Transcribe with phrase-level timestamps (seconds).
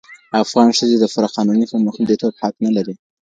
[0.43, 2.95] افغان ښځي د پوره قانوني خوندیتوب حق نه لري.